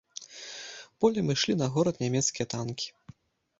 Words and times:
Полем 1.03 1.29
ішлі 1.35 1.53
на 1.61 1.69
горад 1.77 2.01
нямецкія 2.07 2.51
танкі. 2.57 2.87